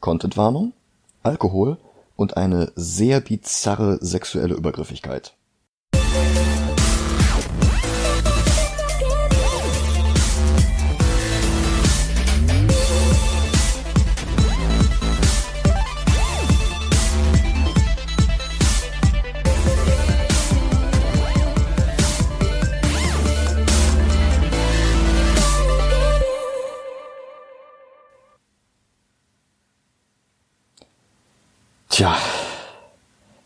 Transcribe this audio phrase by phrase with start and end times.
[0.00, 0.72] Contentwarnung,
[1.22, 1.78] Alkohol
[2.16, 5.34] und eine sehr bizarre sexuelle Übergriffigkeit.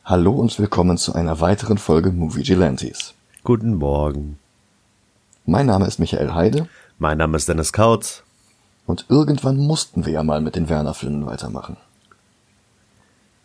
[0.07, 3.15] Hallo und willkommen zu einer weiteren Folge Movie Gelantes.
[3.43, 4.39] Guten Morgen.
[5.47, 6.69] Mein Name ist Michael Heide.
[6.99, 8.23] Mein Name ist Dennis Kautz.
[8.87, 11.79] Und irgendwann mussten wir ja mal mit den Werner-Filmen weitermachen.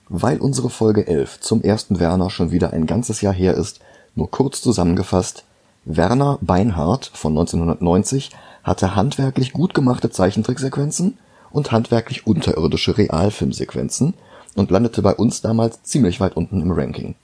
[0.10, 3.80] Weil unsere Folge 11 zum ersten Werner schon wieder ein ganzes Jahr her ist,
[4.16, 5.46] nur kurz zusammengefasst,
[5.86, 8.32] Werner Beinhardt von 1990
[8.64, 11.20] hatte handwerklich gut gemachte Zeichentricksequenzen
[11.52, 14.14] und handwerklich unterirdische Realfilmsequenzen–
[14.56, 17.16] und landete bei uns damals ziemlich weit unten im Ranking.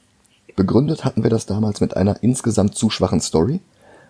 [0.56, 3.60] Begründet hatten wir das damals mit einer insgesamt zu schwachen Story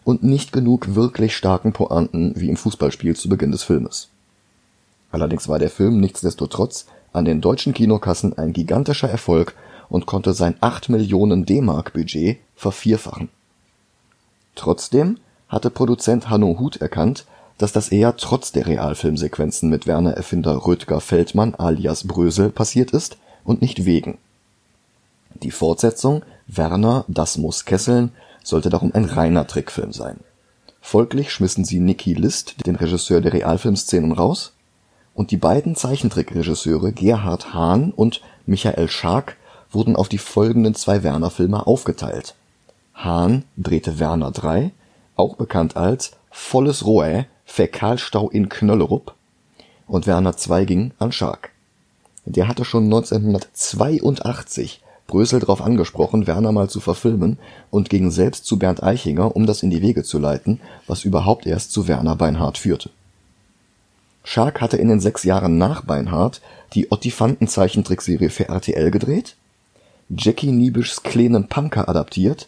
[0.04, 4.10] und nicht genug wirklich starken Pointen wie im Fußballspiel zu Beginn des Filmes.
[5.12, 9.56] Allerdings war der Film nichtsdestotrotz an den deutschen Kinokassen ein gigantischer Erfolg
[9.90, 13.30] und konnte sein 8 Millionen D-Mark Budget vervierfachen.
[14.56, 17.26] Trotzdem hatte Produzent Hanno Huth erkannt,
[17.58, 23.62] dass das eher trotz der Realfilmsequenzen mit Werner-Erfinder Rötger Feldmann alias Brösel passiert ist und
[23.62, 24.18] nicht wegen.
[25.44, 28.12] Die Fortsetzung Werner, das muss kesseln
[28.44, 30.20] sollte darum ein reiner Trickfilm sein.
[30.80, 34.54] Folglich schmissen sie Nicky List, den Regisseur der Realfilmszenen, raus
[35.16, 39.38] und die beiden Zeichentrickregisseure Gerhard Hahn und Michael Schark
[39.72, 42.36] wurden auf die folgenden zwei Werner-Filme aufgeteilt.
[42.94, 44.72] Hahn drehte Werner 3,
[45.16, 49.14] auch bekannt als Volles Rohr Fäkalstau in Knöllerup
[49.88, 51.52] und Werner Zweiging an Schark.
[52.26, 57.38] Der hatte schon 1982 Brösel drauf angesprochen, Werner mal zu verfilmen
[57.70, 61.46] und ging selbst zu Bernd Eichinger, um das in die Wege zu leiten, was überhaupt
[61.46, 62.90] erst zu Werner Beinhardt führte.
[64.24, 66.42] Schark hatte in den sechs Jahren nach Beinhardt
[66.74, 69.36] die Ottifanten-Zeichentrickserie für RTL gedreht,
[70.10, 72.48] Jackie Niebischs Kleinen Punker adaptiert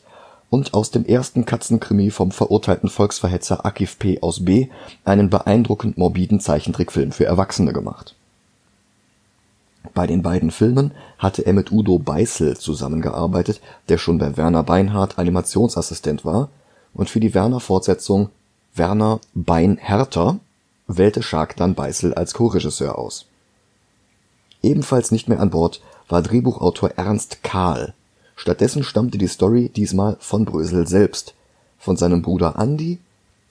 [0.49, 4.21] und aus dem ersten Katzenkrimi vom verurteilten Volksverhetzer Akif P.
[4.21, 4.67] aus B.
[5.03, 8.15] einen beeindruckend morbiden Zeichentrickfilm für Erwachsene gemacht.
[9.93, 15.17] Bei den beiden Filmen hatte er mit Udo Beißel zusammengearbeitet, der schon bei Werner Beinhardt
[15.17, 16.49] Animationsassistent war,
[16.93, 18.29] und für die Werner-Fortsetzung
[18.73, 20.39] Werner Beinhärter
[20.87, 23.25] wählte Schark dann Beißel als Co-Regisseur aus.
[24.61, 27.93] Ebenfalls nicht mehr an Bord war Drehbuchautor Ernst Kahl
[28.37, 31.33] Stattdessen stammte die Story diesmal von Brösel selbst,
[31.79, 32.99] von seinem Bruder Andi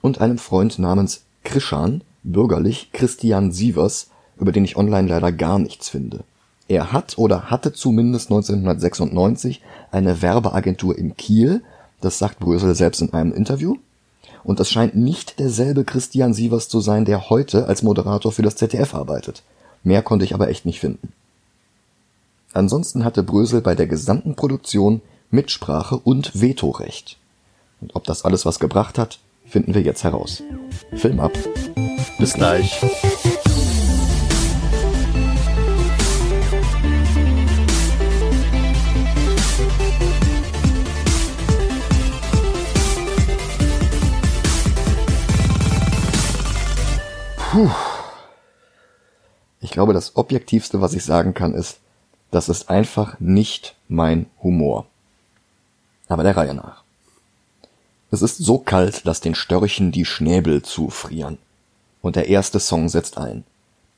[0.01, 4.07] und einem Freund namens Krischan (bürgerlich Christian Sievers),
[4.39, 6.23] über den ich online leider gar nichts finde.
[6.69, 9.61] Er hat oder hatte zumindest 1996
[9.91, 11.63] eine Werbeagentur in Kiel,
[11.99, 13.75] das sagt Brösel selbst in einem Interview,
[14.45, 18.55] und es scheint nicht derselbe Christian Sievers zu sein, der heute als Moderator für das
[18.55, 19.43] ZDF arbeitet.
[19.83, 21.11] Mehr konnte ich aber echt nicht finden
[22.53, 27.17] Ansonsten hatte Brösel bei der gesamten Produktion Mitsprache und Vetorecht.
[27.81, 30.41] Und ob das alles was gebracht hat, finden wir jetzt heraus.
[30.95, 31.33] Film ab.
[32.17, 32.81] Bis gleich.
[47.51, 47.69] Puh.
[49.59, 51.79] Ich glaube, das Objektivste, was ich sagen kann, ist,
[52.31, 54.85] das ist einfach nicht mein Humor.
[56.07, 56.83] Aber der Reihe nach.
[58.11, 61.37] Es ist so kalt, dass den Störchen die Schnäbel zufrieren.
[62.01, 63.43] Und der erste Song setzt ein.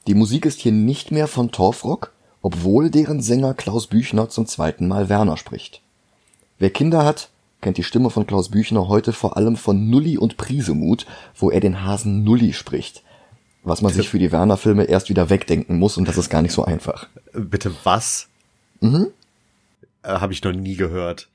[0.07, 4.87] Die Musik ist hier nicht mehr von Torfrock, obwohl deren Sänger Klaus Büchner zum zweiten
[4.87, 5.81] Mal Werner spricht.
[6.57, 7.29] Wer Kinder hat,
[7.61, 11.59] kennt die Stimme von Klaus Büchner heute vor allem von Nulli und Prisemut, wo er
[11.59, 13.03] den Hasen Nulli spricht
[13.63, 16.53] was man sich für die Werner-Filme erst wieder wegdenken muss und das ist gar nicht
[16.53, 17.07] so einfach.
[17.33, 18.27] Bitte was?
[18.81, 19.07] Mhm.
[20.03, 21.27] Äh, Habe ich noch nie gehört.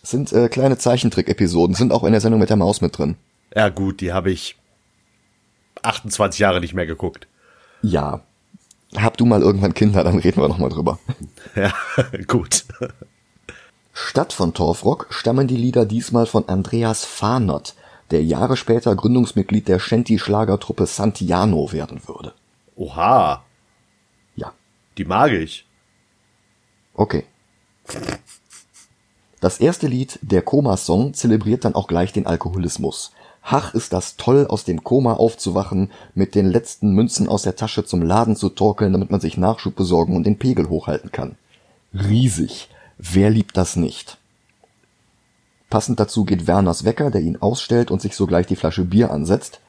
[0.00, 3.16] Das sind äh, kleine Zeichentrick-Episoden, sind auch in der Sendung mit der Maus mit drin.
[3.54, 4.56] Ja gut, die habe ich
[5.82, 7.26] 28 Jahre nicht mehr geguckt.
[7.82, 8.22] Ja.
[8.96, 10.98] Hab du mal irgendwann Kinder, dann reden wir nochmal drüber.
[11.54, 11.72] Ja,
[12.26, 12.64] gut.
[13.92, 17.74] Statt von Torfrock stammen die Lieder diesmal von Andreas Fahnert,
[18.10, 22.34] der Jahre später Gründungsmitglied der Shanty-Schlagertruppe Santiano werden würde.
[22.76, 23.44] Oha.
[24.36, 24.52] Ja.
[24.96, 25.66] Die mag ich.
[26.94, 27.24] Okay.
[29.40, 33.12] Das erste Lied, der Koma-Song, zelebriert dann auch gleich den Alkoholismus.
[33.42, 37.84] Hach ist das toll, aus dem Koma aufzuwachen, mit den letzten Münzen aus der Tasche
[37.84, 41.36] zum Laden zu torkeln, damit man sich Nachschub besorgen und den Pegel hochhalten kann.
[41.94, 42.68] Riesig.
[42.98, 44.18] Wer liebt das nicht?
[45.70, 49.60] Passend dazu geht Werners Wecker, der ihn ausstellt und sich sogleich die Flasche Bier ansetzt,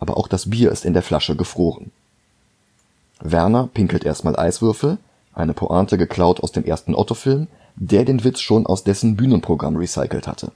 [0.00, 1.92] aber auch das Bier ist in der Flasche gefroren.
[3.20, 4.98] Werner pinkelt erstmal Eiswürfel,
[5.32, 7.46] eine Pointe geklaut aus dem ersten Otto-Film,
[7.76, 10.52] der den Witz schon aus dessen Bühnenprogramm recycelt hatte.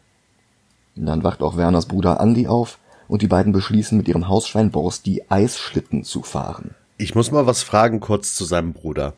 [0.96, 2.78] Dann wacht auch Werners Bruder Andi auf
[3.08, 6.75] und die beiden beschließen mit ihrem Hausschwein Boris die Eisschlitten zu fahren.
[6.96, 9.14] Ich muss mal was fragen kurz zu seinem Bruder.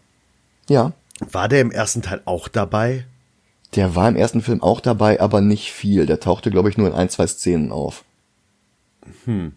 [0.69, 3.05] Ja, War der im ersten Teil auch dabei?
[3.75, 6.07] Der war im ersten Film auch dabei, aber nicht viel.
[6.07, 8.05] Der tauchte, glaube ich, nur in ein, zwei Szenen auf.
[9.25, 9.53] Hm.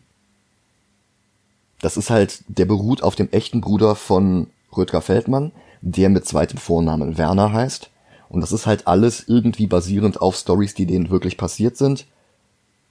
[1.82, 5.52] Das ist halt, der beruht auf dem echten Bruder von Rötger Feldmann,
[5.82, 7.90] der mit zweitem Vornamen Werner heißt.
[8.30, 12.06] Und das ist halt alles irgendwie basierend auf Stories, die denen wirklich passiert sind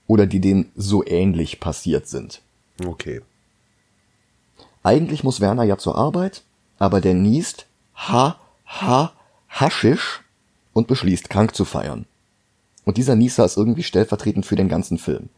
[0.07, 2.41] oder die denen so ähnlich passiert sind.
[2.85, 3.21] Okay.
[4.83, 6.43] Eigentlich muss Werner ja zur Arbeit,
[6.77, 9.13] aber der niest ha ha
[9.49, 10.21] Haschisch
[10.75, 12.05] und beschließt krank zu feiern.
[12.83, 15.29] Und dieser Nieser ist irgendwie stellvertretend für den ganzen Film.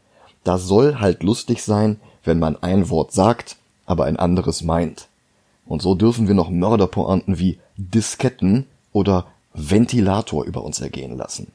[0.44, 3.56] Da soll halt lustig sein, wenn man ein Wort sagt,
[3.86, 5.08] aber ein anderes meint.
[5.64, 11.52] Und so dürfen wir noch Mörderpointen wie Disketten oder Ventilator über uns ergehen lassen.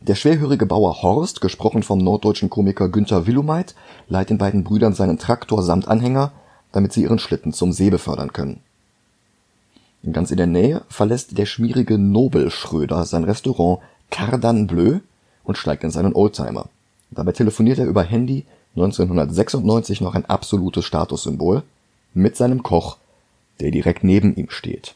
[0.00, 3.74] Der schwerhörige Bauer Horst, gesprochen vom norddeutschen Komiker Günther Willumeit,
[4.08, 6.32] leiht den beiden Brüdern seinen Traktor samt Anhänger,
[6.72, 8.60] damit sie ihren Schlitten zum See befördern können.
[10.12, 15.00] Ganz in der Nähe verlässt der schmierige Nobel Schröder sein Restaurant Cardan Bleu
[15.44, 16.66] und steigt in seinen Oldtimer.
[17.10, 18.44] Dabei telefoniert er über Handy
[18.76, 21.62] 1996 noch ein absolutes Statussymbol
[22.14, 22.98] mit seinem Koch,
[23.60, 24.94] der direkt neben ihm steht.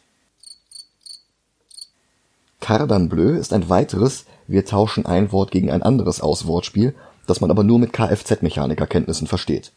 [2.60, 6.94] Cardan Bleu ist ein weiteres Wir tauschen ein Wort gegen ein anderes Auswortspiel,
[7.26, 9.72] das man aber nur mit Kfz-Mechanikerkenntnissen versteht.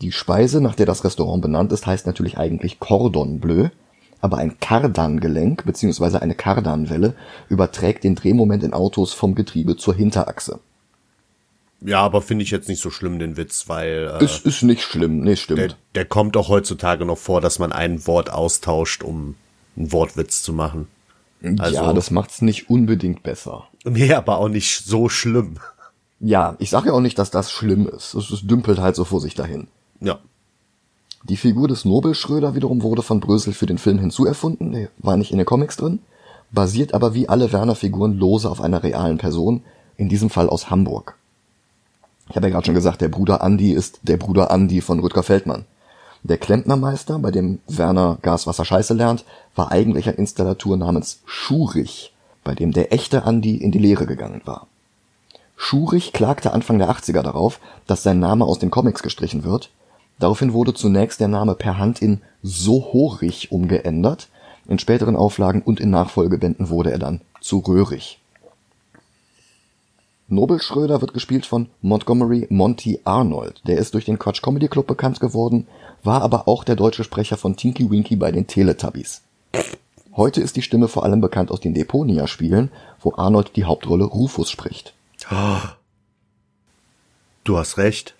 [0.00, 3.68] Die Speise, nach der das Restaurant benannt ist, heißt natürlich eigentlich Cordon Bleu,
[4.22, 6.16] aber ein Kardangelenk bzw.
[6.18, 7.14] eine Kardanwelle
[7.50, 10.60] überträgt den Drehmoment in Autos vom Getriebe zur Hinterachse.
[11.80, 14.82] Ja, aber finde ich jetzt nicht so schlimm, den Witz, weil äh, Es ist nicht
[14.82, 15.58] schlimm, nee, stimmt.
[15.58, 19.34] der, der kommt auch heutzutage noch vor, dass man ein Wort austauscht, um
[19.76, 20.86] einen Wortwitz zu machen.
[21.58, 23.66] also- ja, das macht's nicht unbedingt besser.
[23.84, 25.58] Nee, aber auch nicht so schlimm.
[26.20, 28.14] Ja, ich sage ja auch nicht, dass das schlimm ist.
[28.14, 29.66] Es, es dümpelt halt so vor sich dahin.
[29.98, 30.20] Ja.
[31.24, 35.30] Die Figur des Nobel Schröder wiederum wurde von Brösel für den Film hinzuerfunden, war nicht
[35.30, 36.00] in den Comics drin,
[36.50, 39.62] basiert aber wie alle Werner-Figuren lose auf einer realen Person,
[39.96, 41.16] in diesem Fall aus Hamburg.
[42.28, 45.22] Ich habe ja gerade schon gesagt, der Bruder Andi ist der Bruder Andi von Rüdger
[45.22, 45.64] Feldmann.
[46.24, 49.24] Der Klempnermeister, bei dem Werner Gas, Wasser, Scheiße lernt,
[49.54, 52.12] war eigentlich ein Installateur namens Schurich,
[52.44, 54.66] bei dem der echte Andi in die Lehre gegangen war.
[55.56, 59.70] Schurich klagte Anfang der 80er darauf, dass sein Name aus den Comics gestrichen wird.
[60.18, 64.28] Daraufhin wurde zunächst der Name per Hand in Sohorich umgeändert.
[64.68, 68.20] In späteren Auflagen und in Nachfolgebänden wurde er dann zu Röhrig.
[70.28, 73.60] Nobel Schröder wird gespielt von Montgomery Monty Arnold.
[73.66, 75.66] Der ist durch den Quatsch Comedy Club bekannt geworden,
[76.04, 79.22] war aber auch der deutsche Sprecher von Tinky Winky bei den Teletubbies.
[80.16, 82.70] Heute ist die Stimme vor allem bekannt aus den Deponia-Spielen,
[83.00, 84.94] wo Arnold die Hauptrolle Rufus spricht.
[87.44, 88.14] Du hast recht.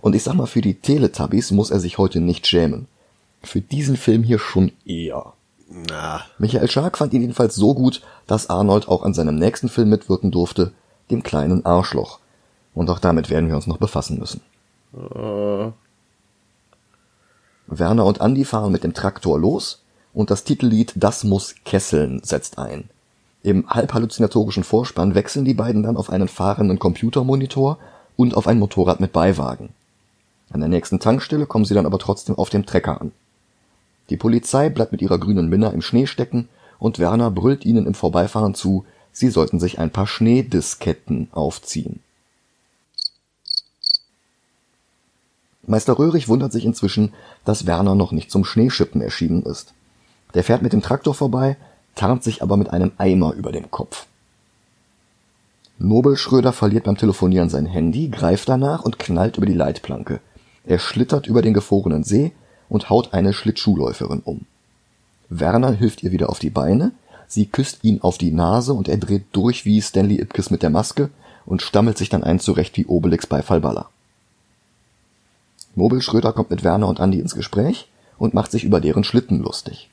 [0.00, 2.86] Und ich sag mal, für die Teletubbies muss er sich heute nicht schämen.
[3.42, 5.32] Für diesen Film hier schon eher.
[5.68, 9.90] Na, Michael Schark fand ihn jedenfalls so gut, dass Arnold auch an seinem nächsten Film
[9.90, 10.72] mitwirken durfte,
[11.10, 12.20] dem kleinen Arschloch.
[12.74, 14.40] Und auch damit werden wir uns noch befassen müssen.
[17.66, 19.82] Werner und Andy fahren mit dem Traktor los
[20.14, 22.88] und das Titellied Das muss kesseln setzt ein.
[23.42, 27.78] Im halbhalluzinatorischen Vorspann wechseln die beiden dann auf einen fahrenden Computermonitor
[28.16, 29.70] und auf ein Motorrad mit Beiwagen.
[30.50, 33.12] An der nächsten Tankstelle kommen sie dann aber trotzdem auf dem Trecker an.
[34.10, 37.94] Die Polizei bleibt mit ihrer grünen Minna im Schnee stecken und Werner brüllt ihnen im
[37.94, 42.00] Vorbeifahren zu, sie sollten sich ein paar Schneedisketten aufziehen.
[45.66, 47.12] Meister Röhrig wundert sich inzwischen,
[47.44, 49.74] dass Werner noch nicht zum Schneeschippen erschienen ist.
[50.32, 51.58] Der fährt mit dem Traktor vorbei,
[51.94, 54.06] tarnt sich aber mit einem Eimer über dem Kopf.
[55.78, 60.20] Nobel Schröder verliert beim Telefonieren sein Handy, greift danach und knallt über die Leitplanke.
[60.68, 62.32] Er schlittert über den gefrorenen See
[62.68, 64.44] und haut eine Schlittschuhläuferin um.
[65.30, 66.92] Werner hilft ihr wieder auf die Beine,
[67.26, 70.68] sie küsst ihn auf die Nase und er dreht durch wie Stanley Ipkiss mit der
[70.68, 71.08] Maske
[71.46, 73.88] und stammelt sich dann ein zurecht wie Obelix bei Fallballer.
[75.74, 79.38] Nobel Schröder kommt mit Werner und Andi ins Gespräch und macht sich über deren Schlitten
[79.38, 79.88] lustig.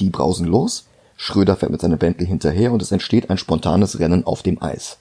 [0.00, 0.86] Die brausen los,
[1.18, 4.96] Schröder fährt mit seinem Bentley hinterher und es entsteht ein spontanes Rennen auf dem Eis.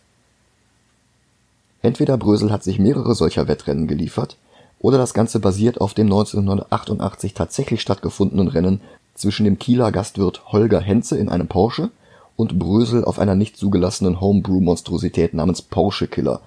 [1.82, 4.36] Entweder Brösel hat sich mehrere solcher Wettrennen geliefert,
[4.80, 8.82] oder das Ganze basiert auf dem 1988 tatsächlich stattgefundenen Rennen
[9.16, 11.90] zwischen dem Kieler Gastwirt Holger Henze in einem Porsche
[12.36, 16.42] und Brösel auf einer nicht zugelassenen Homebrew-Monstrosität namens Porsche Killer,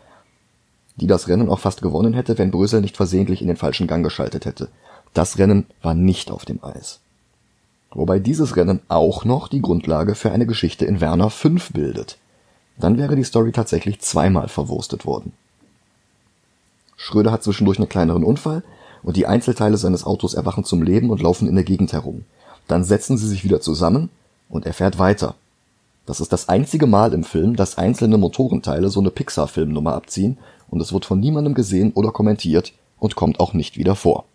[0.97, 4.05] die das Rennen auch fast gewonnen hätte, wenn Brösel nicht versehentlich in den falschen Gang
[4.05, 4.69] geschaltet hätte.
[5.13, 7.01] Das Rennen war nicht auf dem Eis.
[7.93, 12.19] Wobei dieses Rennen auch noch die Grundlage für eine Geschichte in Werner 5 bildet.
[12.79, 15.33] Dann wäre die Story tatsächlich zweimal verwurstet worden.
[17.03, 18.63] Schröder hat zwischendurch einen kleineren Unfall
[19.03, 22.27] und die Einzelteile seines Autos erwachen zum Leben und laufen in der Gegend herum.
[22.69, 24.11] Dann setzen sie sich wieder zusammen
[24.51, 25.35] und er fährt weiter.
[26.05, 30.37] Das ist das einzige Mal im Film, dass einzelne Motorenteile so eine Pixar-Filmnummer abziehen
[30.69, 34.27] und es wird von niemandem gesehen oder kommentiert und kommt auch nicht wieder vor.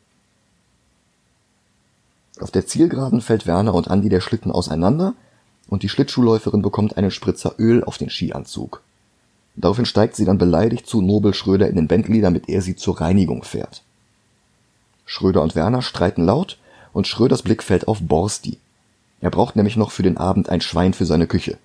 [2.40, 5.14] Auf der Zielgeraden fällt Werner und Andi der Schlitten auseinander
[5.68, 8.82] und die Schlittschuhläuferin bekommt einen Spritzer Öl auf den Skianzug.
[9.56, 13.00] Daraufhin steigt sie dann beleidigt zu Nobel Schröder in den Bentley, damit er sie zur
[13.00, 13.84] Reinigung fährt.
[15.06, 16.58] Schröder und Werner streiten laut
[16.94, 18.58] und Schröders Blick fällt auf Borsti.
[19.22, 21.58] Er braucht nämlich noch für den Abend ein Schwein für seine Küche,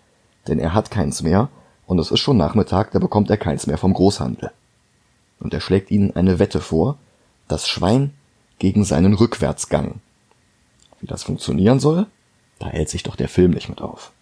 [0.46, 1.48] denn er hat keins mehr
[1.86, 4.52] und es ist schon Nachmittag, da bekommt er keins mehr vom Großhandel.
[5.40, 6.98] Und er schlägt ihnen eine Wette vor,
[7.48, 8.12] das Schwein
[8.58, 10.00] gegen seinen Rückwärtsgang.
[11.00, 12.06] Wie das funktionieren soll,
[12.58, 14.12] da hält sich doch der Film nicht mit auf.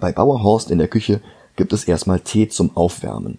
[0.00, 1.20] Bei Bauer Horst in der Küche
[1.56, 3.38] gibt es erstmal Tee zum Aufwärmen.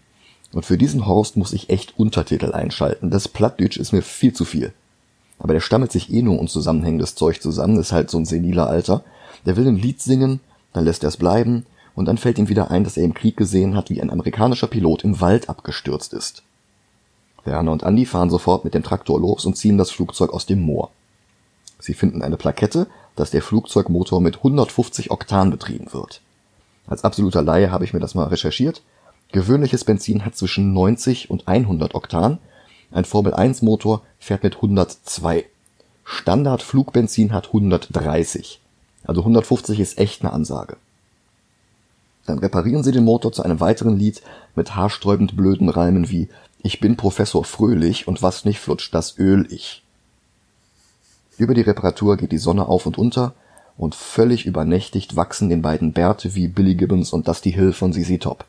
[0.52, 3.10] Und für diesen Horst muss ich echt Untertitel einschalten.
[3.10, 4.74] Das Plattdeutsch ist mir viel zu viel.
[5.40, 9.04] Aber der stammelt sich eh nur unzusammenhängendes Zeug zusammen, ist halt so ein seniler Alter.
[9.46, 10.40] Der will ein Lied singen,
[10.72, 11.66] dann lässt er es bleiben,
[11.96, 14.68] und dann fällt ihm wieder ein, dass er im Krieg gesehen hat, wie ein amerikanischer
[14.68, 16.44] Pilot im Wald abgestürzt ist.
[17.44, 20.62] Werner und Andy fahren sofort mit dem Traktor los und ziehen das Flugzeug aus dem
[20.62, 20.92] Moor.
[21.78, 26.22] Sie finden eine Plakette, dass der Flugzeugmotor mit 150 Oktan betrieben wird.
[26.88, 28.82] Als absoluter Laie habe ich mir das mal recherchiert.
[29.32, 32.40] Gewöhnliches Benzin hat zwischen 90 und 100 Oktan.
[32.92, 35.46] Ein Formel 1 Motor fährt mit 102.
[36.04, 38.60] Standard Flugbenzin hat 130.
[39.06, 40.78] Also 150 ist echt eine Ansage.
[42.26, 44.22] Dann reparieren sie den Motor zu einem weiteren Lied
[44.56, 46.30] mit haarsträubend blöden Reimen wie
[46.62, 49.84] Ich bin Professor Fröhlich und was nicht flutscht das Öl ich.
[51.38, 53.34] Über die Reparatur geht die Sonne auf und unter
[53.78, 58.20] und völlig übernächtigt wachsen den beiden Bärte wie Billy Gibbons und Dusty Hill von ZZ
[58.20, 58.46] Top.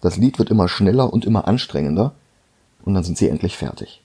[0.00, 2.14] Das Lied wird immer schneller und immer anstrengender
[2.84, 4.02] und dann sind sie endlich fertig.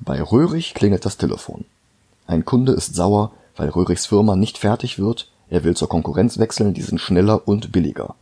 [0.00, 1.64] Bei Röhrig klingelt das Telefon.
[2.26, 6.74] Ein Kunde ist sauer, weil Röhrigs Firma nicht fertig wird er will zur Konkurrenz wechseln,
[6.74, 8.14] die sind schneller und billiger.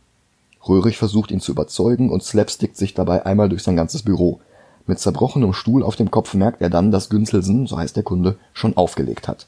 [0.67, 4.41] Röhrig versucht ihn zu überzeugen und slapstickt sich dabei einmal durch sein ganzes Büro.
[4.87, 8.37] Mit zerbrochenem Stuhl auf dem Kopf merkt er dann, dass Günzelsen, so heißt der Kunde,
[8.53, 9.45] schon aufgelegt hat.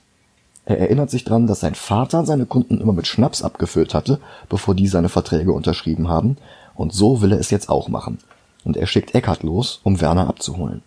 [0.72, 4.74] Er erinnert sich dran, dass sein Vater seine Kunden immer mit Schnaps abgefüllt hatte, bevor
[4.74, 6.38] die seine Verträge unterschrieben haben,
[6.76, 8.20] und so will er es jetzt auch machen.
[8.64, 10.82] Und er schickt Eckart los, um Werner abzuholen.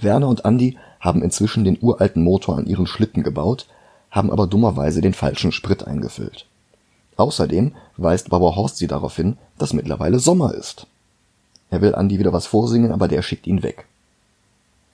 [0.00, 3.68] Werner und Andi haben inzwischen den uralten Motor an ihren Schlitten gebaut,
[4.10, 6.44] haben aber dummerweise den falschen Sprit eingefüllt.
[7.16, 10.86] Außerdem weist Bauer Horst sie darauf hin, dass mittlerweile Sommer ist.
[11.70, 13.86] Er will Andi wieder was vorsingen, aber der schickt ihn weg.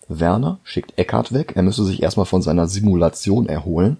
[0.08, 3.98] Werner schickt Eckhart weg, er müsse sich erstmal von seiner Simulation erholen.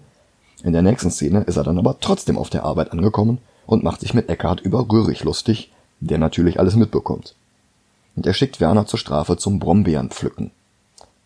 [0.63, 4.01] In der nächsten Szene ist er dann aber trotzdem auf der Arbeit angekommen und macht
[4.01, 7.35] sich mit Eckhart über Röhrig lustig, der natürlich alles mitbekommt.
[8.15, 10.51] Und er schickt Werner zur Strafe zum Brombeeren pflücken.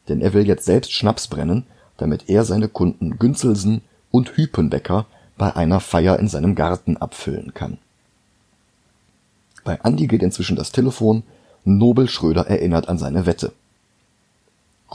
[0.10, 1.66] Denn er will jetzt selbst Schnaps brennen
[1.98, 5.06] damit er seine Kunden Günzelsen und Hüpenbecker
[5.38, 7.78] bei einer Feier in seinem Garten abfüllen kann.
[9.64, 11.24] Bei Andi geht inzwischen das Telefon,
[11.66, 13.54] Nobel Schröder erinnert an seine Wette.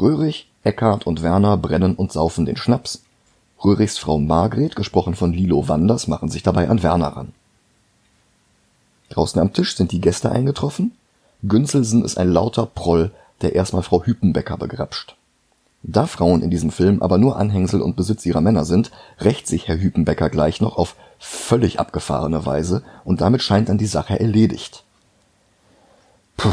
[0.00, 3.02] Röhrig, Eckart und Werner brennen und saufen den Schnaps.
[3.64, 7.32] Röhrigs Frau Margret, gesprochen von Lilo Wanders, machen sich dabei an Werner ran.
[9.10, 10.92] Draußen am Tisch sind die Gäste eingetroffen.
[11.42, 15.16] Günzelsen ist ein lauter Proll, der erstmal Frau Hüpenbecker begrapscht.
[15.82, 18.90] Da Frauen in diesem Film aber nur Anhängsel und Besitz ihrer Männer sind,
[19.20, 23.86] rächt sich Herr Hüpenbecker gleich noch auf völlig abgefahrene Weise und damit scheint dann die
[23.86, 24.84] Sache erledigt.
[26.36, 26.52] Puh.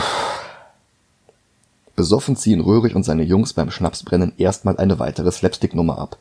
[1.96, 6.18] Besoffen ziehen Röhrig und seine Jungs beim Schnapsbrennen erstmal eine weitere Slapstick-Nummer ab.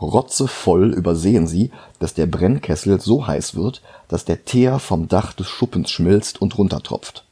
[0.00, 5.48] Rotzevoll übersehen sie, dass der Brennkessel so heiß wird, dass der Teer vom Dach des
[5.48, 7.24] Schuppens schmilzt und runtertropft.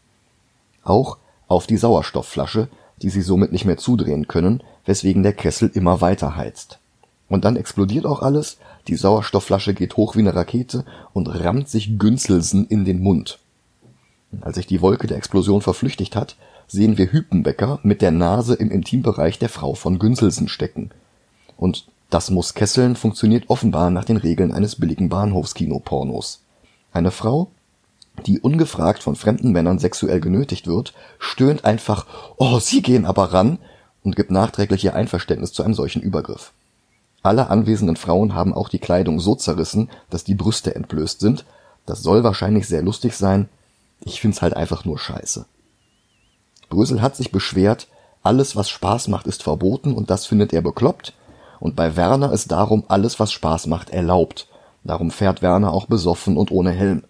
[0.85, 1.19] Auch
[1.49, 2.69] auf die Sauerstoffflasche,
[3.03, 6.79] die sie somit nicht mehr zudrehen können, weswegen der Kessel immer weiter heizt.
[7.29, 8.59] Und dann explodiert auch alles,
[8.89, 13.39] die Sauerstoffflasche geht hoch wie eine Rakete und rammt sich Günzelsen in den Mund.
[14.41, 16.37] Als sich die Wolke der Explosion verflüchtigt hat,
[16.73, 20.91] sehen wir Hüpenbecker mit der Nase im Intimbereich der Frau von Günzelsen stecken.
[21.57, 26.41] Und das muss Kesseln funktioniert offenbar nach den Regeln eines billigen Bahnhofskinopornos.
[26.93, 27.51] Eine Frau
[28.27, 33.59] die ungefragt von fremden Männern sexuell genötigt wird, stöhnt einfach, oh, sie gehen aber ran
[34.05, 36.53] und gibt nachträglich ihr Einverständnis zu einem solchen Übergriff.
[37.23, 41.45] Alle anwesenden Frauen haben auch die Kleidung so zerrissen, dass die Brüste entblößt sind.
[41.87, 43.49] Das soll wahrscheinlich sehr lustig sein.
[44.01, 45.47] Ich find's halt einfach nur scheiße.
[46.73, 47.87] Brösel hat sich beschwert,
[48.23, 51.13] alles was Spaß macht ist verboten und das findet er bekloppt.
[51.61, 54.49] Und bei Werner ist darum alles was Spaß macht erlaubt.
[54.83, 57.05] Darum fährt Werner auch besoffen und ohne Helm.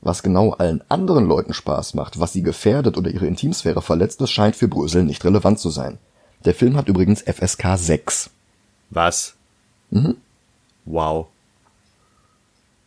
[0.00, 4.32] Was genau allen anderen Leuten Spaß macht, was sie gefährdet oder ihre Intimsphäre verletzt, das
[4.32, 5.98] scheint für Brösel nicht relevant zu sein.
[6.44, 8.30] Der Film hat übrigens FSK 6.
[8.90, 9.34] Was?
[9.90, 10.16] Mhm.
[10.86, 11.28] Wow.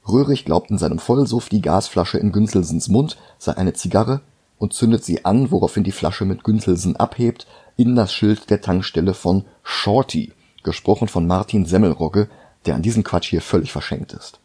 [0.06, 4.20] Röhrig glaubt in seinem Vollsuff, die Gasflasche in Günselsens Mund sei eine Zigarre
[4.58, 7.48] und zündet sie an, woraufhin die Flasche mit Günselsen abhebt,
[7.78, 10.32] in das Schild der Tankstelle von Shorty,
[10.64, 12.30] gesprochen von Martin Semmelrogge,
[12.66, 14.40] der an diesem Quatsch hier völlig verschenkt ist.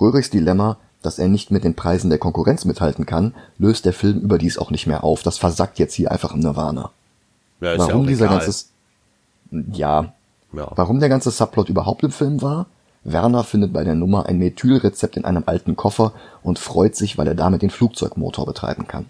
[0.00, 4.20] Röhrigs Dilemma, dass er nicht mit den Preisen der Konkurrenz mithalten kann, löst der Film
[4.20, 5.22] überdies auch nicht mehr auf.
[5.22, 6.90] Das versackt jetzt hier einfach im Nirvana.
[7.60, 8.66] Ja, Warum ja dieser ganze
[9.72, 10.12] ja,
[10.52, 10.70] Ja.
[10.74, 12.66] Warum der ganze Subplot überhaupt im Film war?
[13.04, 17.28] Werner findet bei der Nummer ein Methylrezept in einem alten Koffer und freut sich, weil
[17.28, 19.06] er damit den Flugzeugmotor betreiben kann.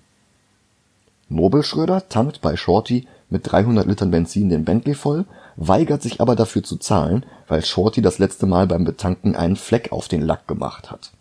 [1.29, 5.25] Nobelschröder tankt bei Shorty mit 300 Litern Benzin den Bentley voll,
[5.57, 9.93] weigert sich aber dafür zu zahlen, weil Shorty das letzte Mal beim Betanken einen Fleck
[9.93, 11.13] auf den Lack gemacht hat.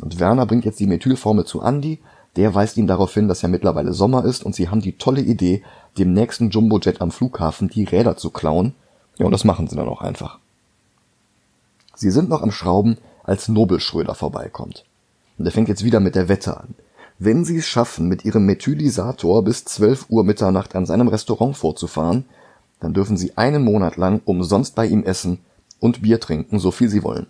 [0.00, 2.00] Und Werner bringt jetzt die Methylformel zu Andy,
[2.34, 5.22] der weist ihn darauf hin, dass ja mittlerweile Sommer ist und sie haben die tolle
[5.22, 5.62] Idee,
[5.96, 8.74] dem nächsten Jumbojet am Flughafen die Räder zu klauen.
[9.16, 10.38] Ja, und das machen sie dann auch einfach.
[11.96, 14.84] Sie sind noch am Schrauben, als Nobelschröder vorbeikommt.
[15.38, 16.74] Und er fängt jetzt wieder mit der Wette an.
[17.18, 22.26] Wenn sie es schaffen, mit ihrem Methylisator bis 12 Uhr Mitternacht an seinem Restaurant vorzufahren,
[22.80, 25.38] dann dürfen sie einen Monat lang umsonst bei ihm essen
[25.80, 27.26] und Bier trinken, so viel sie wollen.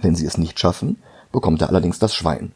[0.00, 0.96] Wenn sie es nicht schaffen,
[1.30, 2.50] bekommt er allerdings das Schwein.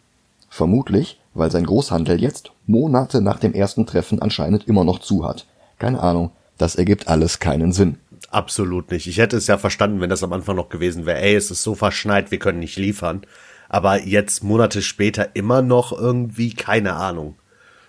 [0.51, 5.47] Vermutlich, weil sein Großhandel jetzt, Monate nach dem ersten Treffen, anscheinend immer noch zu hat.
[5.79, 7.99] Keine Ahnung, das ergibt alles keinen Sinn.
[8.35, 9.07] Absolut nicht.
[9.07, 11.21] Ich hätte es ja verstanden, wenn das am Anfang noch gewesen wäre.
[11.21, 13.23] Ey, es ist so verschneit, wir können nicht liefern.
[13.69, 17.37] Aber jetzt, Monate später, immer noch irgendwie keine Ahnung.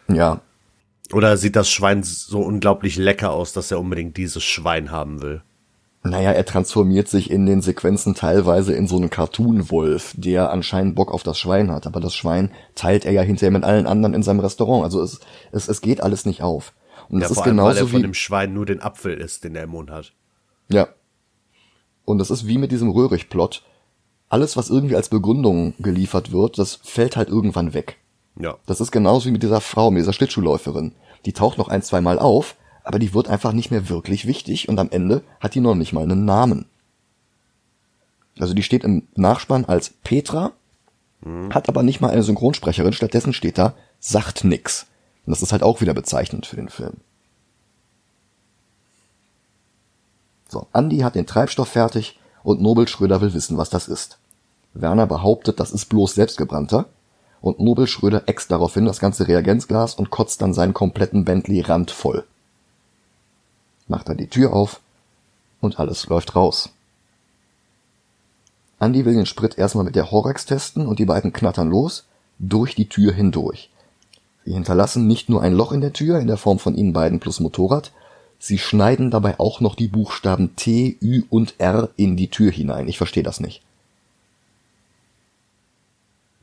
[0.07, 0.41] Ja,
[1.11, 5.41] Oder sieht das Schwein so unglaublich lecker aus, dass er unbedingt dieses Schwein haben will?
[6.03, 11.11] Naja, er transformiert sich in den Sequenzen teilweise in so einen Cartoon-Wolf, der anscheinend Bock
[11.11, 11.87] auf das Schwein hat.
[11.87, 14.83] Aber das Schwein teilt er ja hinterher mit allen anderen in seinem Restaurant.
[14.83, 15.19] Also es,
[15.51, 16.73] es, es geht alles nicht auf.
[17.09, 19.17] Und Ja, das ist allem, weil er genauso von wie, dem Schwein nur den Apfel
[19.19, 20.13] isst, den er im Mund hat.
[20.69, 20.87] Ja.
[22.05, 23.63] Und das ist wie mit diesem Röhrig-Plot.
[24.29, 27.97] Alles, was irgendwie als Begründung geliefert wird, das fällt halt irgendwann weg.
[28.39, 28.57] Ja.
[28.65, 30.93] Das ist genauso wie mit dieser Frau, mit dieser Schlittschuhläuferin.
[31.25, 34.69] Die taucht noch ein, zwei Mal auf, aber die wird einfach nicht mehr wirklich wichtig
[34.69, 36.65] und am Ende hat die noch nicht mal einen Namen.
[38.37, 40.51] Also die steht im Nachspann als Petra,
[41.49, 43.73] hat aber nicht mal eine Synchronsprecherin, stattdessen steht da
[44.05, 44.85] sagt nix.
[45.25, 46.97] Und das ist halt auch wieder bezeichnend für den Film.
[50.55, 54.19] So, Andy hat den Treibstoff fertig und Nobel Schröder will wissen, was das ist.
[54.73, 56.85] Werner behauptet, das ist bloß selbstgebrannter
[57.41, 62.23] und Nobel Schröder äxt daraufhin das ganze Reagenzglas und kotzt dann seinen kompletten Bentley randvoll.
[63.89, 64.79] Macht dann die Tür auf
[65.59, 66.69] und alles läuft raus.
[68.79, 72.05] Andy will den Sprit erstmal mit der Horax testen und die beiden knattern los,
[72.39, 73.69] durch die Tür hindurch.
[74.45, 77.19] Sie hinterlassen nicht nur ein Loch in der Tür in der Form von ihnen beiden
[77.19, 77.91] plus Motorrad,
[78.39, 82.87] sie schneiden dabei auch noch die Buchstaben T, Ü und R in die Tür hinein.
[82.87, 83.61] Ich verstehe das nicht.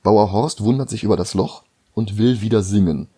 [0.03, 1.63] Bauer Horst wundert sich über das Loch
[1.95, 3.09] und will wieder singen.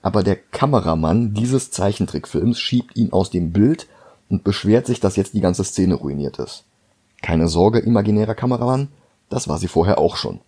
[0.00, 3.86] Aber der Kameramann dieses Zeichentrickfilms schiebt ihn aus dem Bild
[4.28, 6.64] und beschwert sich, dass jetzt die ganze Szene ruiniert ist.
[7.20, 8.88] Keine Sorge, imaginärer Kameramann,
[9.28, 10.40] das war sie vorher auch schon.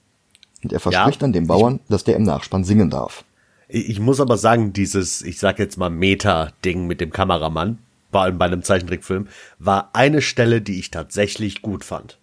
[0.62, 3.24] Und er verspricht Ja, dann dem Bauern, dass der im Nachspann singen darf.
[3.68, 7.78] Ich muss aber sagen, dieses, ich sag jetzt mal Meta-Ding mit dem Kameramann,
[8.12, 12.18] vor allem bei einem Zeichentrickfilm, war eine Stelle, die ich tatsächlich gut fand.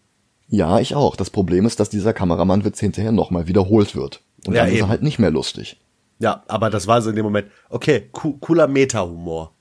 [0.47, 1.15] Ja, ich auch.
[1.15, 4.21] Das Problem ist, dass dieser Kameramann-Witz hinterher nochmal wiederholt wird.
[4.45, 5.79] Und Ja, dann ist er halt nicht mehr lustig.
[6.19, 9.51] Ja, aber das war so in dem Moment, okay, co cooler Meta-Humor.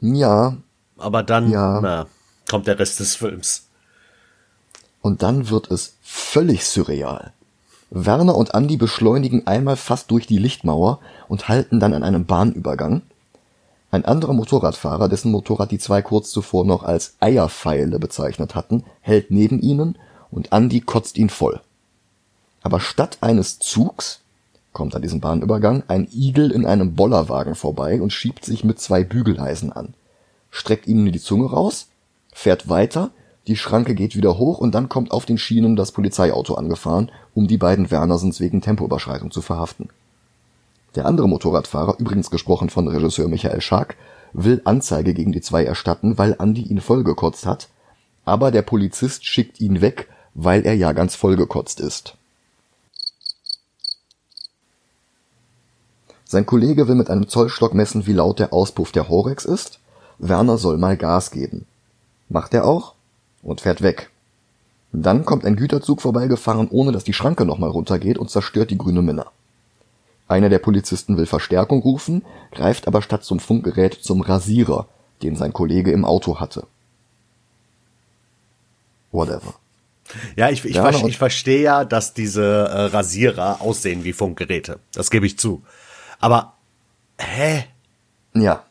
[0.00, 0.56] Ja,
[0.98, 1.80] Aber dann, Ja.
[1.80, 2.06] na,
[2.48, 3.68] kommt der Rest des Films.
[5.00, 7.32] Und dann wird es völlig surreal.
[7.94, 13.02] Werner und Andy beschleunigen einmal fast durch die Lichtmauer und halten dann an einem Bahnübergang.
[13.90, 19.30] Ein anderer Motorradfahrer, dessen Motorrad die zwei kurz zuvor noch als Eierpfeile bezeichnet hatten, hält
[19.30, 19.98] neben ihnen
[20.30, 21.60] und Andy kotzt ihn voll.
[22.62, 24.20] Aber statt eines Zugs
[24.72, 29.04] kommt an diesem Bahnübergang ein Igel in einem Bollerwagen vorbei und schiebt sich mit zwei
[29.04, 29.92] Bügeleisen an,
[30.50, 31.88] streckt ihnen die Zunge raus,
[32.32, 33.10] fährt weiter,
[33.48, 37.48] die Schranke geht wieder hoch und dann kommt auf den Schienen das Polizeiauto angefahren, um
[37.48, 39.88] die beiden Wernersens wegen Tempoüberschreitung zu verhaften.
[40.94, 43.96] Der andere Motorradfahrer, übrigens gesprochen von Regisseur Michael Schark,
[44.32, 47.68] will Anzeige gegen die zwei erstatten, weil Andi ihn vollgekotzt hat,
[48.24, 52.14] aber der Polizist schickt ihn weg, weil er ja ganz vollgekotzt ist.
[56.24, 59.80] Sein Kollege will mit einem Zollstock messen, wie laut der Auspuff der Horex ist.
[60.18, 61.66] Werner soll mal Gas geben.
[62.30, 62.94] Macht er auch
[63.42, 64.10] und fährt weg.
[64.92, 69.02] Dann kommt ein Güterzug vorbeigefahren, ohne dass die Schranke nochmal runtergeht und zerstört die grüne
[69.02, 69.26] Minna.
[70.28, 74.86] Einer der Polizisten will Verstärkung rufen, greift aber statt zum Funkgerät zum Rasierer,
[75.22, 76.66] den sein Kollege im Auto hatte.
[79.10, 79.54] Whatever.
[80.36, 84.78] Ja, ich, ich, ver ich verstehe ja, dass diese äh, Rasierer aussehen wie Funkgeräte.
[84.92, 85.62] Das gebe ich zu.
[86.18, 86.54] Aber,
[87.18, 87.64] hä?
[88.34, 88.64] Ja.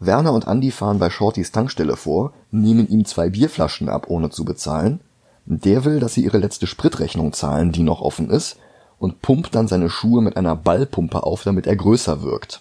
[0.00, 4.44] Werner und Andy fahren bei Shortys Tankstelle vor, nehmen ihm zwei Bierflaschen ab, ohne zu
[4.44, 5.00] bezahlen.
[5.44, 8.56] Der will, dass sie ihre letzte Spritrechnung zahlen, die noch offen ist,
[8.98, 12.60] und pumpt dann seine Schuhe mit einer Ballpumpe auf, damit er größer wirkt.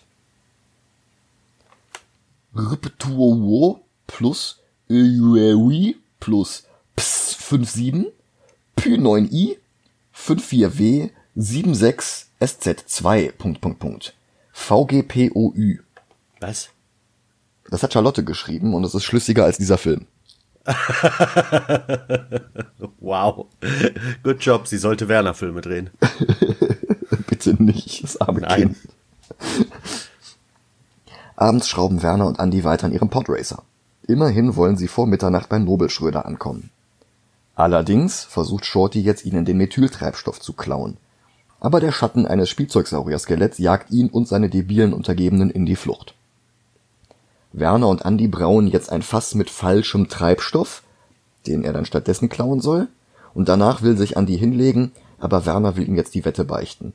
[2.55, 6.63] Riptuo plus UAW plus
[6.95, 8.11] PS 57
[8.77, 9.57] P9i
[10.15, 14.13] 54W 76 SZ2 Punkt Punkt Punkt
[14.53, 15.79] VGPOÜ.
[16.39, 16.69] Was?
[17.69, 20.07] Das hat Charlotte geschrieben und es ist schlüssiger als dieser Film.
[22.99, 23.45] wow.
[24.23, 24.67] Good job.
[24.67, 25.89] Sie sollte Werner-Filme drehen.
[27.27, 28.59] Bitte nicht, das arme Nein.
[28.59, 28.77] Kind.
[31.35, 33.63] Abends schrauben Werner und Andy weiter an ihrem Podracer.
[34.07, 36.71] Immerhin wollen sie vor Mitternacht bei Nobelschröder ankommen.
[37.55, 40.97] Allerdings versucht Shorty jetzt ihnen den Methyltreibstoff zu klauen.
[41.59, 46.13] Aber der Schatten eines Spielzeugsaurier-Skeletts jagt ihn und seine debilen Untergebenen in die Flucht.
[47.59, 50.83] Werner und Andy brauen jetzt ein Fass mit falschem Treibstoff,
[51.45, 52.87] den er dann stattdessen klauen soll,
[53.33, 56.93] und danach will sich Andy hinlegen, aber Werner will ihm jetzt die Wette beichten.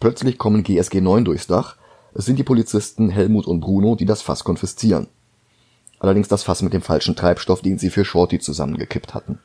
[0.00, 1.76] Plötzlich kommen GSG 9 durchs Dach,
[2.14, 5.08] es sind die Polizisten Helmut und Bruno, die das Fass konfiszieren
[6.04, 9.38] allerdings das Fass mit dem falschen Treibstoff, den sie für Shorty zusammengekippt hatten.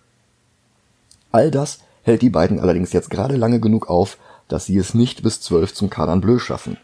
[1.31, 5.23] All das hält die beiden allerdings jetzt gerade lange genug auf, dass sie es nicht
[5.23, 6.77] bis zwölf zum Cardin Bleu schaffen.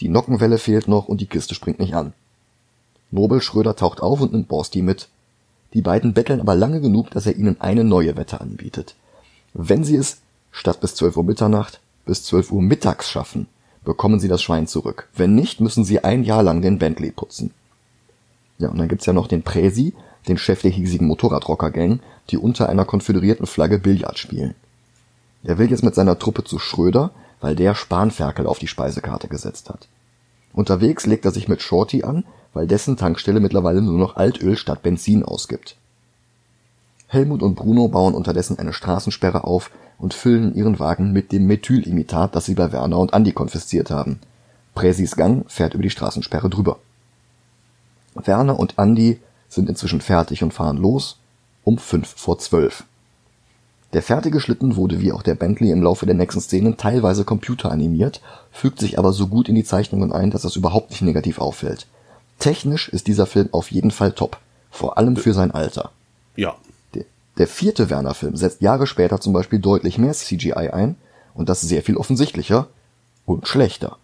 [0.00, 2.12] Die Nockenwelle fehlt noch und die Kiste springt nicht an.
[3.10, 5.08] Nobel Schröder taucht auf und nimmt Borsti mit.
[5.74, 8.94] Die beiden betteln aber lange genug, dass er ihnen eine neue Wette anbietet.
[9.54, 10.18] Wenn sie es,
[10.50, 13.46] statt bis 12 Uhr Mitternacht, bis 12 Uhr mittags schaffen,
[13.84, 15.08] bekommen sie das Schwein zurück.
[15.14, 17.52] Wenn nicht, müssen sie ein Jahr lang den Bentley putzen.
[18.58, 19.94] Ja, und dann gibt's ja noch den Präsi,
[20.28, 24.54] den Chef der hiesigen Motorradrocker-Gang, die unter einer konföderierten Flagge Billard spielen.
[25.42, 29.70] Er will jetzt mit seiner Truppe zu Schröder, weil der Spanferkel auf die Speisekarte gesetzt
[29.70, 29.88] hat.
[30.52, 34.82] Unterwegs legt er sich mit Shorty an, weil dessen Tankstelle mittlerweile nur noch Altöl statt
[34.82, 35.76] Benzin ausgibt.
[37.08, 42.34] Helmut und Bruno bauen unterdessen eine Straßensperre auf und füllen ihren Wagen mit dem Methylimitat,
[42.34, 44.20] das sie bei Werner und Andi konfisziert haben.
[44.74, 46.78] Präsis Gang fährt über die Straßensperre drüber.
[48.14, 51.18] Werner und Andy sind inzwischen fertig und fahren los
[51.64, 52.84] um fünf vor zwölf.
[53.92, 58.20] Der fertige Schlitten wurde wie auch der Bentley im Laufe der nächsten Szenen teilweise computeranimiert,
[58.52, 61.86] fügt sich aber so gut in die Zeichnungen ein, dass es überhaupt nicht negativ auffällt.
[62.40, 64.38] Technisch ist dieser Film auf jeden Fall top,
[64.70, 65.92] vor allem für sein Alter.
[66.36, 66.56] Ja.
[66.94, 67.04] Der,
[67.38, 70.96] der vierte Werner-Film setzt Jahre später zum Beispiel deutlich mehr CGI ein
[71.34, 72.66] und das sehr viel offensichtlicher
[73.26, 73.98] und schlechter.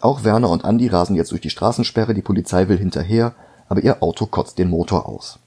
[0.00, 3.34] Auch Werner und Andi rasen jetzt durch die Straßensperre, die Polizei will hinterher,
[3.68, 5.40] aber ihr Auto kotzt den Motor aus.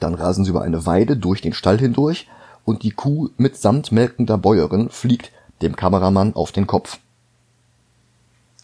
[0.00, 2.28] Dann rasen sie über eine Weide durch den Stall hindurch
[2.64, 5.30] und die Kuh mitsamt melkender Bäuerin fliegt
[5.62, 6.98] dem Kameramann auf den Kopf.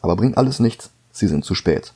[0.01, 1.93] Aber bringt alles nichts, sie sind zu spät.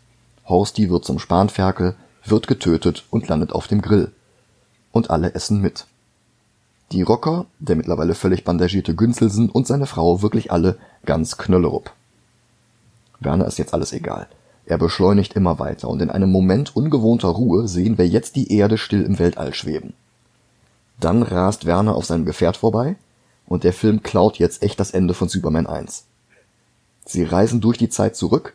[0.48, 4.12] Horsti wird zum Spanferkel, wird getötet und landet auf dem Grill.
[4.92, 5.86] Und alle essen mit.
[6.92, 11.90] Die Rocker, der mittlerweile völlig bandagierte Günzelsen und seine Frau wirklich alle ganz knöllerup.
[13.20, 14.28] Werner ist jetzt alles egal.
[14.66, 18.78] Er beschleunigt immer weiter und in einem Moment ungewohnter Ruhe sehen wir jetzt die Erde
[18.78, 19.94] still im Weltall schweben.
[21.00, 22.96] Dann rast Werner auf seinem Gefährt vorbei
[23.46, 26.04] und der Film klaut jetzt echt das Ende von Superman 1.
[27.04, 28.54] Sie reisen durch die Zeit zurück.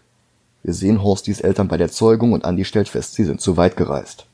[0.67, 3.77] Wir sehen Horstis Eltern bei der Zeugung und Andy stellt fest, sie sind zu weit
[3.77, 4.25] gereist.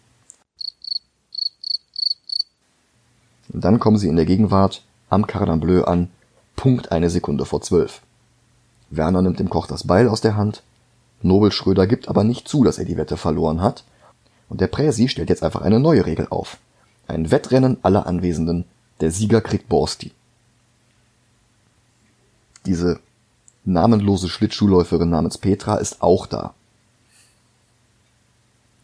[3.50, 6.10] Und dann kommen sie in der Gegenwart am Cardin Bleu an,
[6.56, 8.02] Punkt eine Sekunde vor zwölf.
[8.89, 10.63] Werner nimmt dem Koch das Beil aus der Hand.
[11.22, 13.84] Nobel Schröder gibt aber nicht zu, dass er die Wette verloren hat.
[14.50, 16.58] Und der Präsi stellt jetzt einfach eine neue Regel auf.
[17.06, 18.65] Ein Wettrennen aller Anwesenden.
[19.02, 20.12] Der Sieger kriegt Borsti.
[22.65, 23.00] Diese
[23.65, 26.54] namenlose Schlittschuhläuferin namens Petra ist auch da.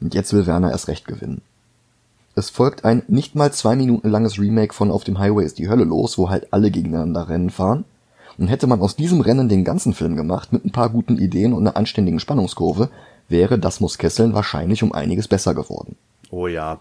[0.01, 1.41] Und jetzt will Werner erst recht gewinnen.
[2.35, 5.67] Es folgt ein nicht mal zwei Minuten langes Remake von Auf dem Highway ist die
[5.67, 7.83] Hölle los, wo halt alle gegeneinander Rennen fahren.
[8.37, 11.51] Und hätte man aus diesem Rennen den ganzen Film gemacht, mit ein paar guten Ideen
[11.51, 12.89] und einer anständigen Spannungskurve,
[13.27, 15.97] wäre Das muss Kesseln wahrscheinlich um einiges besser geworden.
[16.31, 16.79] Oh ja.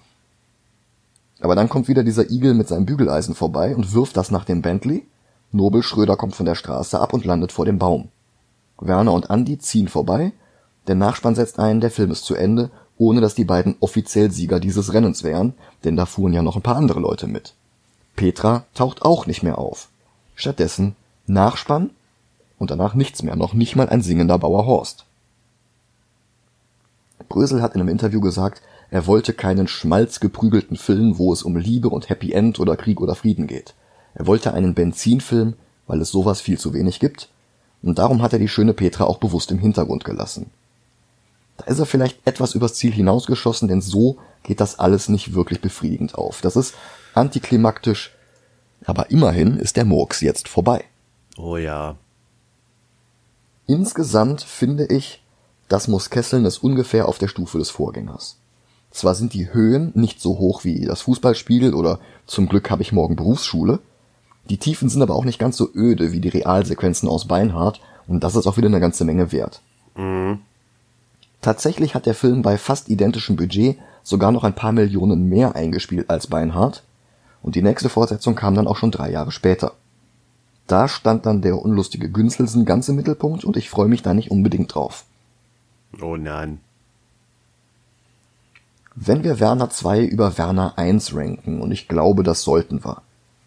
[1.41, 4.63] Aber dann kommt wieder dieser Igel mit seinem Bügeleisen vorbei und wirft das nach dem
[4.63, 5.05] Bentley.
[5.51, 8.09] Nobel Schröder kommt von der Straße ab und landet vor dem Baum.
[8.81, 10.33] Werner und Andy ziehen vorbei.
[10.87, 14.61] Der Nachspann setzt ein, der Film ist zu Ende, ohne dass die beiden offiziell Sieger
[14.61, 17.55] dieses Rennens wären, denn da fuhren ja noch ein paar andere Leute mit.
[18.17, 19.89] Petra taucht auch nicht mehr auf.
[20.35, 21.91] Stattdessen Nachspann
[22.59, 25.05] und danach nichts mehr, noch nicht mal ein singender Bauer Horst.
[27.29, 31.89] Brösel hat in einem Interview gesagt, er wollte keinen schmalzgeprügelten Film, wo es um Liebe
[31.91, 33.75] und Happy End oder Krieg oder Frieden geht.
[34.19, 35.55] Er wollte einen Benzinfilm,
[35.87, 37.29] weil es sowas viel zu wenig gibt,
[37.83, 40.51] und darum hat er die schöne Petra auch bewusst im Hintergrund gelassen.
[41.59, 45.61] Da ist er vielleicht etwas übers Ziel hinausgeschossen, denn so geht das alles nicht wirklich
[45.61, 46.41] befriedigend auf.
[46.41, 46.75] Das ist
[47.15, 48.13] antiklimaktisch,
[48.85, 50.85] aber immerhin ist der Murks jetzt vorbei.
[51.37, 51.97] Oh ja.
[53.67, 55.23] Insgesamt finde ich,
[55.69, 58.37] das muss Kesseln ist ungefähr auf der Stufe des Vorgängers.
[58.91, 62.91] Zwar sind die Höhen nicht so hoch wie das Fußballspiel oder zum Glück habe ich
[62.91, 63.81] morgen Berufsschule,
[64.51, 68.25] die Tiefen sind aber auch nicht ganz so öde wie die Realsequenzen aus Beinhardt und
[68.25, 69.61] das ist auch wieder eine ganze Menge wert.
[69.97, 70.41] Mhm.
[71.41, 76.11] Tatsächlich hat der Film bei fast identischem Budget sogar noch ein paar Millionen mehr eingespielt
[76.11, 76.83] als Beinhardt
[77.43, 79.73] und die nächste Fortsetzung kam dann auch schon drei Jahre später.
[80.67, 84.31] Da stand dann der unlustige Günzelsen ganz im Mittelpunkt und ich freue mich da nicht
[84.31, 85.05] unbedingt drauf.
[86.03, 86.61] Oh nein.
[88.95, 93.03] Wenn wir Werner 2 über Werner 1 ranken, und ich glaube, das sollten wir,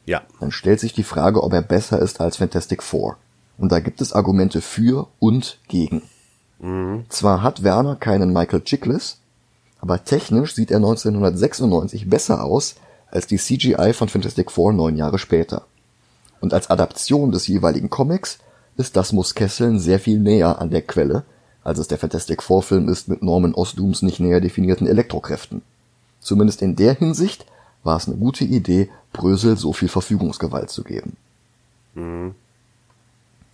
[0.05, 0.21] ja.
[0.39, 3.17] dann stellt sich die Frage, ob er besser ist als Fantastic Four.
[3.57, 6.03] Und da gibt es Argumente für und gegen.
[6.59, 7.05] Mhm.
[7.09, 9.17] Zwar hat Werner keinen Michael Chiklis,
[9.79, 12.75] aber technisch sieht er 1996 besser aus
[13.09, 15.65] als die CGI von Fantastic Four neun Jahre später.
[16.39, 18.39] Und als Adaption des jeweiligen Comics
[18.77, 21.23] ist das Muskesseln sehr viel näher an der Quelle
[21.63, 25.61] als es der Fantastic Four Film ist mit Norman Osdooms nicht näher definierten Elektrokräften.
[26.19, 27.45] Zumindest in der Hinsicht
[27.83, 31.17] war es eine gute Idee, Brösel so viel Verfügungsgewalt zu geben.
[31.95, 32.35] Mhm.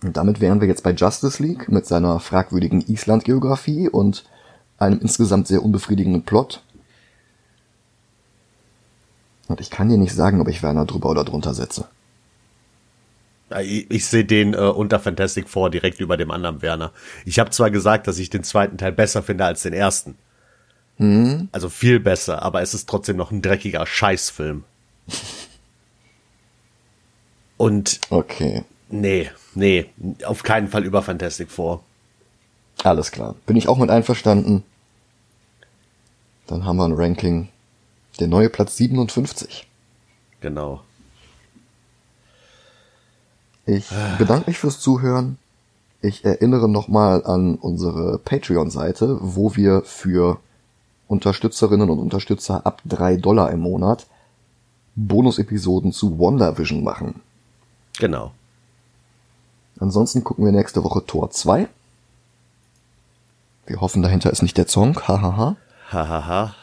[0.02, 4.24] Und damit wären wir jetzt bei Justice League mit seiner fragwürdigen Island-Geografie und
[4.78, 6.62] einem insgesamt sehr unbefriedigenden Plot.
[9.48, 11.88] Und ich kann dir nicht sagen, ob ich Werner drüber oder drunter setze.
[13.62, 16.92] Ich, ich sehe den äh, unter Fantastic Four direkt über dem anderen Werner.
[17.24, 20.16] Ich habe zwar gesagt, dass ich den zweiten Teil besser finde als den ersten.
[20.98, 21.48] Mhm.
[21.52, 24.64] Also viel besser, aber es ist trotzdem noch ein dreckiger Scheißfilm.
[27.56, 28.64] Und okay.
[28.90, 29.86] Nee, nee,
[30.24, 31.82] auf keinen Fall über Fantastic Four.
[32.84, 33.34] Alles klar.
[33.46, 34.62] Bin ich auch mit einverstanden.
[36.46, 37.48] Dann haben wir ein Ranking.
[38.20, 39.66] Der neue Platz 57.
[40.40, 40.82] Genau.
[43.66, 45.36] Ich bedanke mich fürs Zuhören.
[46.00, 50.40] Ich erinnere nochmal an unsere Patreon-Seite, wo wir für
[51.08, 54.06] Unterstützerinnen und Unterstützer ab drei Dollar im Monat
[54.94, 57.20] Bonus-Episoden zu WandaVision machen.
[57.98, 58.32] Genau.
[59.80, 61.68] Ansonsten gucken wir nächste Woche Tor 2.
[63.66, 64.98] Wir hoffen, dahinter ist nicht der Song.
[65.06, 65.56] Hahaha.
[65.90, 66.54] Hahaha.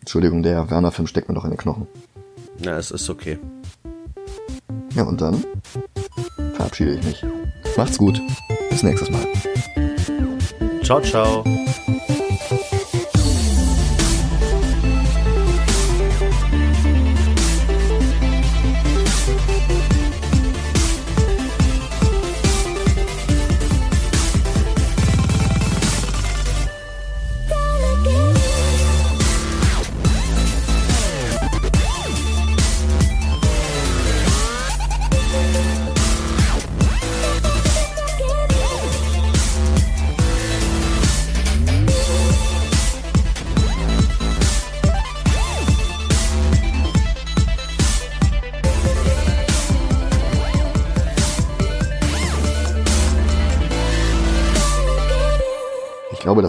[0.00, 1.86] Entschuldigung, der Werner-Film steckt mir noch in den Knochen.
[2.58, 3.38] Na, es ist okay.
[4.94, 5.44] Ja, und dann
[6.54, 7.24] verabschiede ich mich.
[7.80, 8.20] Macht's gut.
[8.68, 9.26] Bis nächstes Mal.
[10.82, 11.42] Ciao, ciao.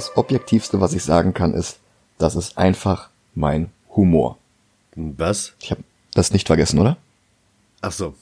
[0.01, 1.77] Das Objektivste, was ich sagen kann, ist,
[2.17, 4.37] das ist einfach mein Humor.
[4.95, 5.53] Was?
[5.59, 5.83] Ich habe
[6.13, 6.97] das nicht vergessen, oder?
[7.81, 8.15] Ach so.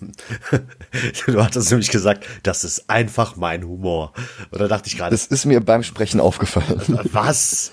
[1.25, 4.13] Du hattest nämlich gesagt, das ist einfach mein Humor.
[4.51, 5.11] Oder dachte ich gerade.
[5.11, 6.99] Das ist mir beim Sprechen aufgefallen.
[7.11, 7.71] Was?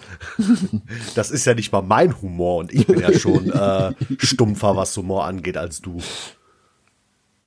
[1.15, 4.97] Das ist ja nicht mal mein Humor und ich bin ja schon äh, stumpfer, was
[4.97, 5.99] Humor angeht, als du.